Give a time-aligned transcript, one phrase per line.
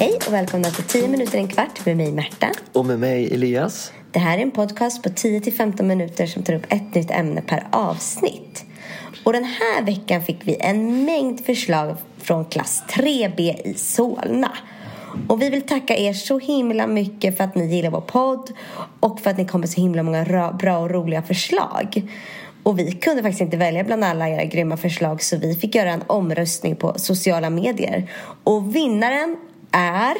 [0.00, 2.50] Hej och välkomna till 10 minuter en kvart med mig Märta.
[2.72, 3.92] Och med mig Elias.
[4.12, 7.66] Det här är en podcast på 10-15 minuter som tar upp ett nytt ämne per
[7.70, 8.64] avsnitt.
[9.24, 14.50] Och den här veckan fick vi en mängd förslag från klass 3B i Solna.
[15.28, 18.50] Och vi vill tacka er så himla mycket för att ni gillar vår podd
[19.00, 22.02] och för att ni kommer så himla många bra och roliga förslag.
[22.62, 25.90] Och vi kunde faktiskt inte välja bland alla era grymma förslag så vi fick göra
[25.90, 28.10] en omröstning på sociala medier.
[28.44, 29.36] Och vinnaren
[29.72, 30.16] är...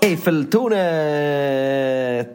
[0.00, 2.28] Eiffeltornet!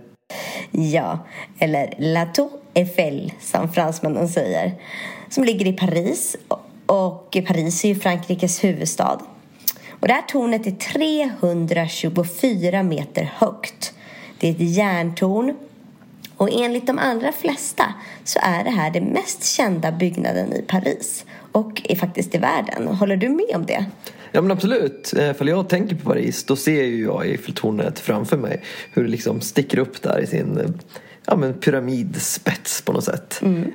[0.71, 1.19] Ja,
[1.59, 4.73] eller La Tour Eiffel som fransmännen säger.
[5.29, 6.35] Som ligger i Paris.
[6.85, 9.19] Och Paris är ju Frankrikes huvudstad.
[10.01, 13.93] Och det här tornet är 324 meter högt.
[14.39, 15.55] Det är ett järntorn.
[16.37, 17.93] Och enligt de allra flesta
[18.23, 21.25] så är det här den mest kända byggnaden i Paris.
[21.51, 22.87] Och är faktiskt i världen.
[22.87, 23.85] Håller du med om det?
[24.31, 25.13] Ja men absolut.
[25.17, 28.61] Eh, för jag tänker på Paris då ser ju jag Eiffeltornet framför mig.
[28.93, 30.65] Hur det liksom sticker upp där i sin eh,
[31.25, 33.39] ja, men pyramidspets på något sätt.
[33.41, 33.71] Mm.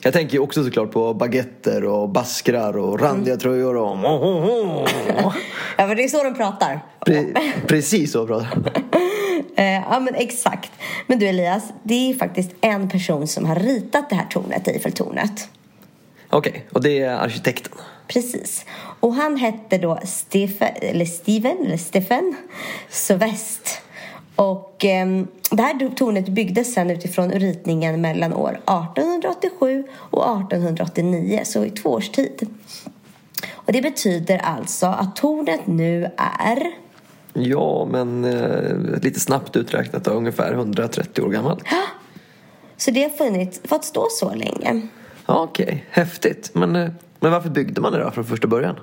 [0.00, 3.40] Jag tänker också såklart på baguetter och baskrar och randiga mm.
[3.40, 3.98] tröjor och
[5.76, 6.80] Ja men det är så de pratar.
[7.06, 7.34] Pre
[7.66, 8.58] precis så pratar
[9.56, 10.72] eh, Ja men exakt.
[11.06, 15.48] Men du Elias, det är faktiskt en person som har ritat det här tornet, Eiffeltornet.
[16.30, 17.72] Okej, okay, och det är arkitekten?
[18.08, 18.64] Precis.
[19.00, 22.36] Och han hette då Stefan, eller Steven, eller Stefan
[22.88, 23.80] Sovest.
[24.36, 25.06] Och eh,
[25.50, 31.90] det här tornet byggdes sen utifrån ritningen mellan år 1887 och 1889, så i två
[31.90, 32.48] års tid.
[33.52, 36.84] Och det betyder alltså att tornet nu är...
[37.32, 41.64] Ja, men eh, lite snabbt uträknat ungefär 130 år gammalt.
[42.76, 44.80] Så det har funnits, fått stå så länge?
[45.26, 46.50] Ja, Okej, häftigt.
[46.54, 46.90] Men, eh,
[47.20, 48.76] men varför byggde man det då från första början?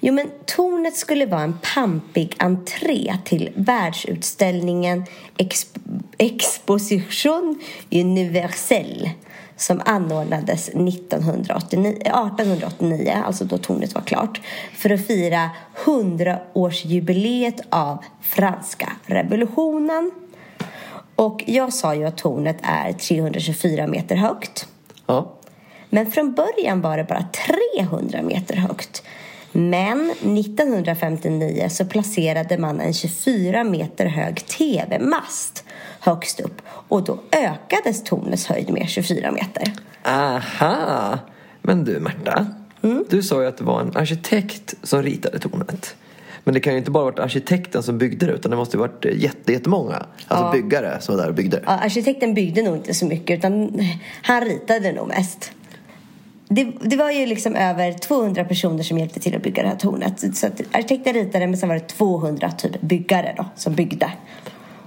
[0.00, 5.04] Jo, men tornet skulle vara en pampig entré till världsutställningen
[5.36, 5.78] Exp
[6.18, 9.10] Exposition Universelle
[9.56, 14.40] som anordnades 1989, 1889, alltså då tornet var klart,
[14.74, 15.50] för att fira
[15.84, 20.10] 100-årsjubileet av franska revolutionen.
[21.14, 24.68] Och jag sa ju att tornet är 324 meter högt.
[25.06, 25.32] Ja.
[25.90, 27.24] Men från början var det bara
[27.78, 29.02] 300 meter högt.
[29.52, 35.64] Men 1959 så placerade man en 24 meter hög tv-mast
[36.00, 39.72] högst upp och då ökades tornets höjd med 24 meter.
[40.04, 41.18] Aha!
[41.62, 42.46] Men du Märta,
[42.82, 43.04] mm?
[43.10, 45.96] du sa ju att det var en arkitekt som ritade tornet.
[46.44, 48.80] Men det kan ju inte bara varit arkitekten som byggde det utan det måste ju
[48.80, 49.04] varit
[49.46, 50.52] jättemånga alltså ja.
[50.52, 51.62] byggare som var där och byggde.
[51.66, 53.80] Ja, arkitekten byggde nog inte så mycket utan
[54.22, 55.52] han ritade nog mest
[56.52, 59.76] det, det, var ju liksom över 200 personer som hjälpte till att bygga det här
[59.76, 60.36] tornet.
[60.36, 64.12] Så att arkitekten ritade men sen var det 200 typ byggare då som byggde.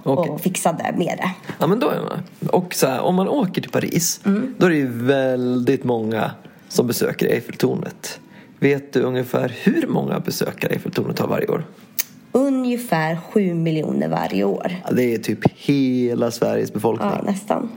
[0.02, 0.30] Okay.
[0.30, 1.30] Och fixade med det.
[1.58, 2.50] Ja men då är man.
[2.50, 4.54] Och så här, om man åker till Paris mm.
[4.58, 6.30] då är det ju väldigt många
[6.68, 8.20] som besöker Eiffeltornet.
[8.58, 11.64] Vet du ungefär hur många besökare Eiffeltornet har varje år?
[12.32, 14.76] Ungefär 7 miljoner varje år.
[14.84, 17.10] Ja, det är typ hela Sveriges befolkning.
[17.10, 17.70] Ja, nästan.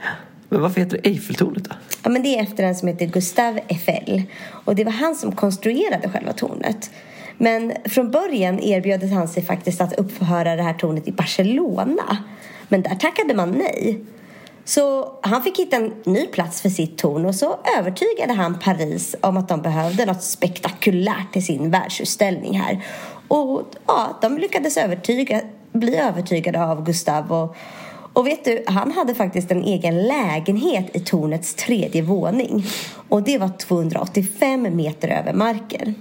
[0.49, 1.75] Men varför heter det Eiffeltornet då?
[2.03, 4.23] Ja, men det är efter en som heter Gustave Eiffel.
[4.65, 6.91] Och det var han som konstruerade själva tornet.
[7.37, 12.17] Men från början erbjöd han sig faktiskt att uppföra det här tornet i Barcelona.
[12.67, 14.01] Men där tackade man nej.
[14.65, 19.15] Så han fick hitta en ny plats för sitt torn och så övertygade han Paris
[19.21, 22.83] om att de behövde något spektakulärt till sin världsutställning här.
[23.27, 25.41] Och ja, de lyckades övertyga,
[25.71, 27.55] bli övertygade av Gustave och
[28.17, 32.65] och vet du, han hade faktiskt en egen lägenhet i tornets tredje våning.
[33.09, 35.95] Och det var 285 meter över marken.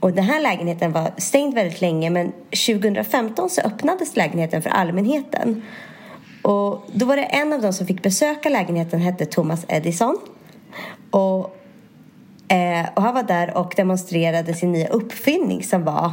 [0.00, 2.32] Och den här lägenheten var stängd väldigt länge men
[2.66, 5.62] 2015 så öppnades lägenheten för allmänheten.
[6.42, 10.18] Och då var det en av dem som fick besöka lägenheten hette Thomas Edison.
[11.10, 11.56] Och,
[12.48, 16.12] eh, och han var där och demonstrerade sin nya uppfinning som var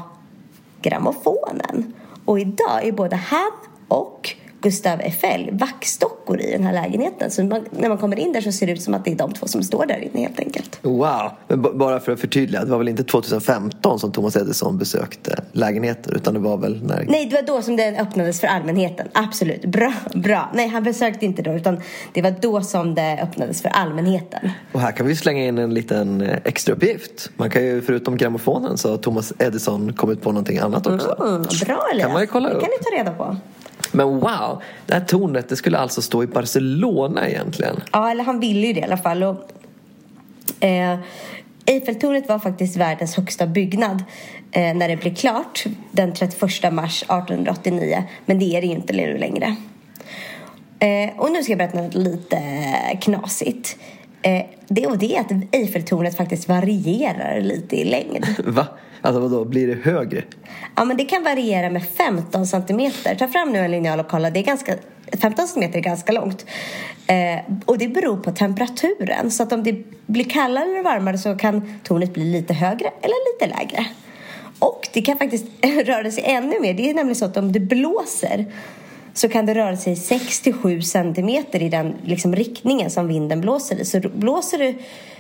[0.82, 1.94] grammofonen.
[2.26, 3.52] Och idag är både han
[3.88, 7.32] och Gustav Eiffel vaxdockor i den här lägenheten.
[7.32, 9.16] Så man, när man kommer in där så ser det ut som att det är
[9.16, 10.80] de två som står där inne helt enkelt.
[10.82, 11.32] Wow!
[11.48, 16.16] Men bara för att förtydliga, det var väl inte 2015 som Thomas Edison besökte lägenheter
[16.16, 17.06] utan det var väl när...
[17.10, 19.08] Nej, det var då som den öppnades för allmänheten.
[19.14, 19.66] Absolut.
[19.66, 20.50] Bra, bra.
[20.54, 21.82] Nej, han besökte inte då utan
[22.14, 24.50] det var då som det öppnades för allmänheten.
[24.72, 27.30] Och här kan vi slänga in en liten eh, extra uppgift.
[27.38, 31.16] Man kan ju förutom grammofonen så har Thomas Edison kommit på någonting annat också.
[31.20, 32.06] Mm, bra Elias.
[32.06, 32.62] Kan man ju kolla det upp.
[32.62, 33.38] kan ni ta reda på.
[33.92, 34.62] Men wow!
[34.86, 37.84] Det här tornet det skulle alltså stå i Barcelona egentligen.
[37.92, 39.24] Ja, eller han ville ju det i alla fall.
[39.24, 39.52] Och,
[40.64, 41.00] eh,
[41.66, 44.04] Eiffeltornet var faktiskt världens högsta byggnad
[44.52, 48.04] eh, när det blev klart den 31 mars 1889.
[48.26, 49.56] Men det är det ju inte nu längre.
[50.80, 52.42] Eh, och nu ska jag berätta något lite
[53.02, 53.78] knasigt.
[54.22, 58.26] Eh, det, och det är att Eiffeltornet faktiskt varierar lite i längd.
[58.46, 58.68] Va?
[59.02, 60.24] Alltså vadå, blir det högre?
[60.76, 63.16] Ja, men det kan variera med 15 centimeter.
[63.16, 64.30] Ta fram nu en linjal och kolla.
[64.30, 64.76] Det är ganska,
[65.22, 66.46] 15 centimeter är ganska långt.
[67.08, 69.32] Eh, och det beror på temperaturen.
[69.32, 69.76] Så att om det
[70.06, 73.86] blir kallare eller varmare så kan tornet bli lite högre eller lite lägre.
[74.60, 75.46] Och det kan faktiskt
[75.86, 76.74] röra sig ännu mer.
[76.74, 78.46] Det är nämligen så att om det blåser
[79.14, 83.86] så kan det röra sig 6-7 centimeter i den liksom, riktningen som vinden blåser i.
[83.86, 84.76] Så blåser det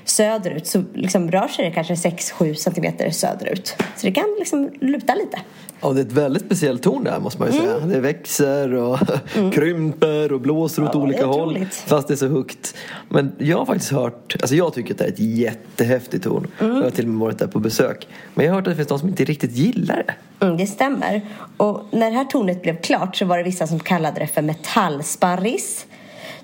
[0.05, 3.75] söderut så liksom, rör sig det kanske 6-7 centimeter söderut.
[3.97, 5.37] Så det kan liksom luta lite.
[5.81, 7.79] Ja, det är ett väldigt speciellt torn där måste man ju säga.
[7.79, 8.99] Det växer och
[9.53, 11.01] krymper och blåser åt Mm.
[11.01, 11.65] Ja, olika håll.
[11.71, 12.75] Fast det är så högt.
[13.09, 16.47] Men jag har faktiskt hört, alltså jag tycker att det är ett jättehäftigt torn.
[16.59, 16.75] Mm.
[16.75, 18.07] Jag har till och med varit där på besök.
[18.33, 20.45] Men jag har hört att det finns de som inte riktigt gillar det.
[20.45, 21.21] Mm, det stämmer.
[21.57, 24.41] Och när det här tornet blev klart så var det vissa som kallade det för
[24.41, 25.85] metallsparris,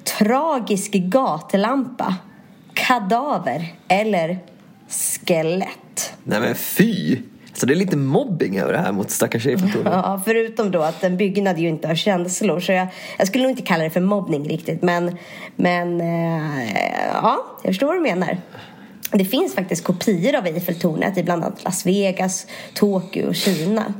[0.03, 2.15] tragisk gatlampa,
[2.87, 4.39] kadaver eller
[4.89, 6.13] skelett.
[6.23, 7.17] Nej men fy!
[7.53, 9.93] Så det är lite mobbing över det här mot stackars Eiffeltornet.
[9.93, 12.59] Ja, förutom då att en byggnad ju inte har känslor.
[12.59, 12.87] Så jag,
[13.17, 14.81] jag skulle nog inte kalla det för mobbning riktigt.
[14.81, 15.17] Men,
[15.55, 18.37] men eh, ja, jag förstår vad du menar.
[19.11, 23.93] Det finns faktiskt kopior av Eiffeltornet i bland annat Las Vegas, Tokyo och Kina.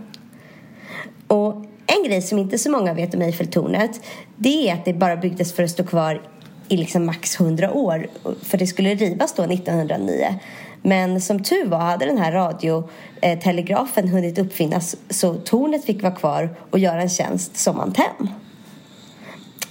[1.27, 4.01] Och en grej som inte så många vet om Eiffeltornet
[4.35, 6.21] det är att det bara byggdes för att stå kvar
[6.67, 8.07] i liksom max 100 år.
[8.41, 10.39] För det skulle rivas då 1909.
[10.81, 16.15] Men som tur var hade den här radiotelegrafen eh, hunnit uppfinnas så tornet fick vara
[16.15, 18.29] kvar och göra en tjänst som antenn.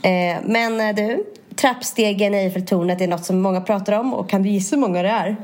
[0.02, 1.25] Eh, men eh, du,
[1.56, 5.03] trappstegen i Eiffeltornet är något som många pratar om och kan du gissa hur många
[5.03, 5.37] det är?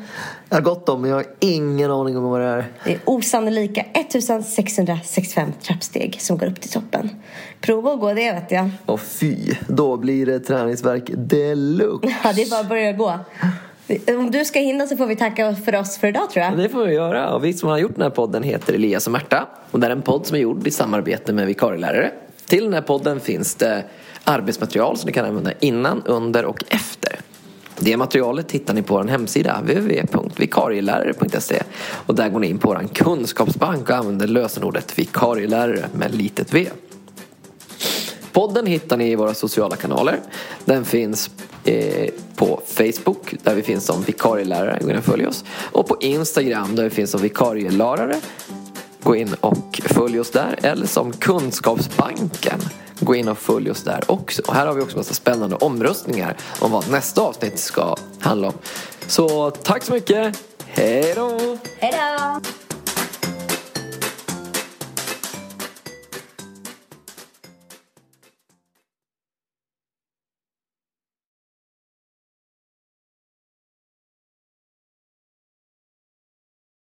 [0.49, 2.65] Jag har gått om men jag har ingen aning om vad det är.
[2.85, 7.11] Det är osannolika 1665 trappsteg som går upp till toppen.
[7.61, 8.71] Prova att gå det vet jag.
[8.87, 9.37] Och fy,
[9.69, 12.15] då blir det träningsverk deluxe.
[12.25, 13.19] Ja, det är bara att börja gå.
[14.09, 16.59] Om du ska hinna så får vi tacka för oss för idag tror jag.
[16.59, 17.35] Det får vi göra.
[17.35, 19.49] Och vi som har gjort den här podden heter Elias och Märta.
[19.71, 22.11] Och det är en podd som är gjord i samarbete med vikarielärare.
[22.47, 23.85] Till den här podden finns det
[24.25, 27.21] arbetsmaterial som ni kan använda innan, under och efter.
[27.79, 31.63] Det materialet hittar ni på vår hemsida www.vikarielärare.se
[32.07, 36.69] och där går ni in på vår kunskapsbank och använder lösenordet vikarielärare med litet v.
[38.33, 40.21] Podden hittar ni i våra sociala kanaler.
[40.65, 41.31] Den finns
[41.65, 44.79] eh, på Facebook där vi finns som vikarielärare.
[44.83, 45.45] Gå in och följ oss.
[45.73, 48.17] Och på Instagram där vi finns som vikarielärare.
[49.03, 50.59] Gå in och följ oss där.
[50.63, 52.61] Eller som Kunskapsbanken.
[53.05, 54.43] Gå in och följ oss där också.
[54.47, 58.55] Och här har vi också massa spännande omröstningar om vad nästa avsnitt ska handla om.
[59.07, 60.39] Så tack så mycket.
[60.67, 61.59] Hej då!
[61.79, 62.52] Hej då!